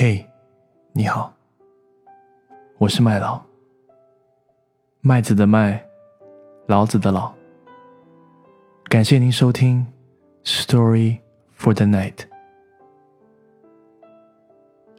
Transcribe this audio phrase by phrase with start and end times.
[0.00, 0.24] 嘿，
[0.92, 1.34] 你好，
[2.76, 3.42] 我是麦老，
[5.00, 5.84] 麦子的麦，
[6.68, 7.34] 老子的老。
[8.84, 9.84] 感谢您收听
[10.48, 11.18] 《Story
[11.58, 12.14] for the Night》，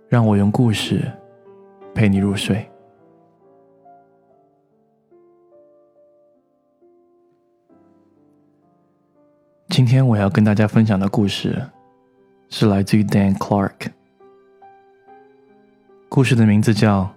[0.09, 1.09] 让我用故事
[1.95, 2.69] 陪你入睡。
[9.69, 11.69] 今天我要跟大家分享的故事
[12.49, 13.93] 是来自于 Dan Clark。
[16.18, 17.14] 故事的名字叫《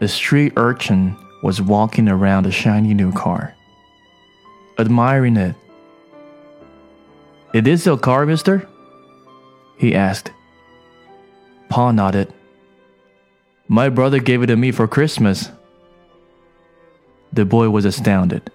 [0.00, 3.54] a street urchin was walking around a shiny new car,
[4.79, 5.55] admiring it.
[7.53, 7.67] it.
[7.67, 8.67] Is this your car, mister?
[9.77, 10.31] He asked.
[11.69, 12.33] Paul nodded.
[13.67, 15.51] My brother gave it to me for Christmas.
[17.31, 18.51] The boy was astounded.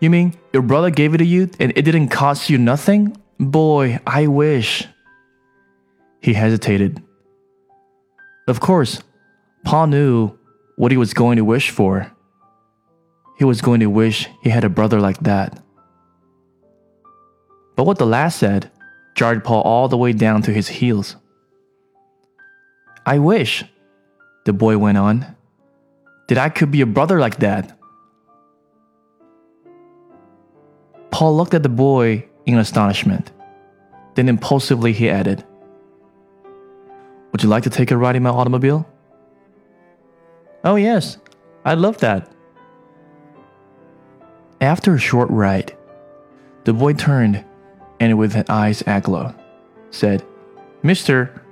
[0.00, 3.16] You mean your brother gave it to you and it didn't cost you nothing?
[3.38, 4.86] Boy, I wish.
[6.20, 7.02] He hesitated
[8.46, 9.02] of course,
[9.64, 10.38] Paul knew
[10.76, 12.10] what he was going to wish for.
[13.36, 15.60] He was going to wish he had a brother like that.
[17.76, 18.70] But what the lad said
[19.14, 21.16] jarred Paul all the way down to his heels.
[23.06, 23.64] I wish,
[24.44, 25.36] the boy went on,
[26.28, 27.78] that I could be a brother like that.
[31.10, 33.30] Paul looked at the boy in astonishment.
[34.14, 35.44] Then impulsively he added,
[37.32, 38.88] would you like to take a ride in my automobile?
[40.62, 41.18] Oh, yes,
[41.64, 42.33] I'd love that.
[44.60, 45.76] After a short ride,
[46.64, 47.44] the boy turned
[48.00, 49.34] and, with eyes aglow,
[49.90, 50.24] said,
[50.82, 51.42] Mister,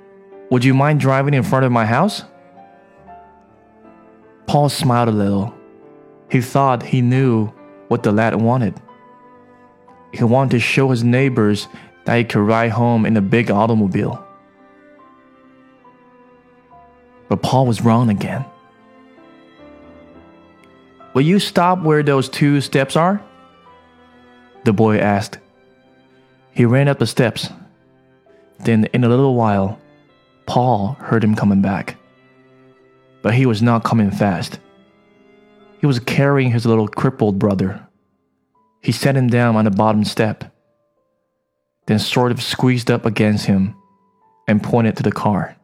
[0.49, 2.23] would you mind driving in front of my house?
[4.47, 5.53] Paul smiled a little.
[6.29, 7.47] He thought he knew
[7.87, 8.79] what the lad wanted.
[10.11, 11.67] He wanted to show his neighbors
[12.05, 14.23] that he could ride home in a big automobile.
[17.29, 18.45] But Paul was wrong again.
[21.13, 23.23] Will you stop where those two steps are?
[24.65, 25.37] The boy asked.
[26.51, 27.49] He ran up the steps.
[28.59, 29.79] Then, in a little while,
[30.45, 31.97] Paul heard him coming back.
[33.21, 34.59] But he was not coming fast.
[35.79, 37.85] He was carrying his little crippled brother.
[38.81, 40.43] He set him down on the bottom step,
[41.85, 43.75] then sort of squeezed up against him
[44.47, 45.55] and pointed to the car.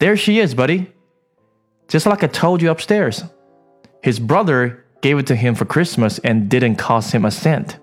[0.00, 0.92] There she is, buddy.
[1.88, 3.24] Just like I told you upstairs.
[4.02, 7.78] His brother gave it to him for Christmas and didn't cost him a cent.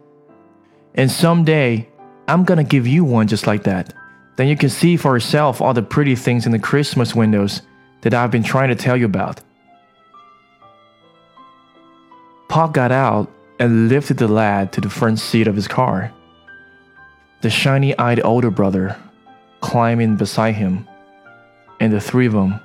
[0.93, 1.89] And someday,
[2.27, 3.93] I'm gonna give you one just like that.
[4.35, 7.61] Then you can see for yourself all the pretty things in the Christmas windows
[8.01, 9.41] that I've been trying to tell you about.
[12.49, 16.13] Paul got out and lifted the lad to the front seat of his car.
[17.41, 18.97] The shiny eyed older brother
[19.61, 20.87] climbing beside him
[21.79, 22.59] and the three of them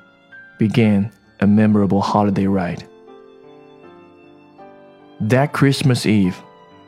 [0.59, 2.89] began a memorable holiday ride.
[5.22, 6.36] That Christmas Eve,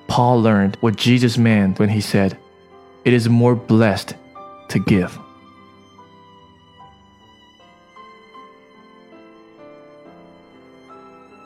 [0.07, 2.37] Paul learned what Jesus meant when he said,
[3.03, 4.15] It is more blessed
[4.69, 5.17] to give.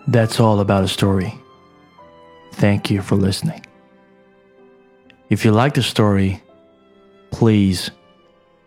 [0.07, 1.33] That's all about a story.
[2.53, 3.65] Thank you for listening.
[5.29, 6.43] If you like the story,
[7.31, 7.89] please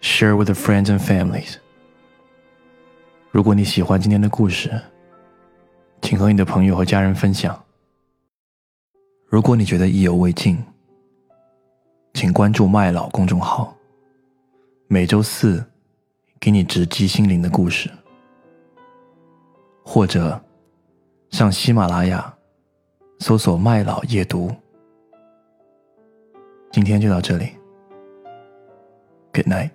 [0.00, 1.58] share with your friends and families.
[3.30, 4.82] 如果你喜欢今天的故事，
[6.02, 7.61] 请和你的朋友和家人分享。
[9.33, 10.63] 如果你觉得意犹未尽，
[12.13, 13.75] 请关注麦老公众号，
[14.87, 15.65] 每周四
[16.39, 17.89] 给你直击心灵的故事，
[19.83, 20.39] 或者
[21.31, 22.31] 上喜马拉雅
[23.21, 24.51] 搜索麦老夜读。
[26.71, 27.53] 今天就到这里
[29.33, 29.71] ，Good night。